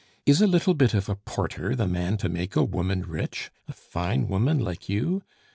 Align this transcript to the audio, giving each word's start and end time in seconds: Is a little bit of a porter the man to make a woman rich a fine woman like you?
Is 0.25 0.41
a 0.41 0.47
little 0.47 0.73
bit 0.73 0.95
of 0.95 1.09
a 1.09 1.15
porter 1.15 1.75
the 1.75 1.85
man 1.85 2.17
to 2.17 2.27
make 2.27 2.55
a 2.55 2.63
woman 2.63 3.03
rich 3.03 3.51
a 3.67 3.73
fine 3.73 4.27
woman 4.27 4.57
like 4.57 4.89
you? 4.89 5.21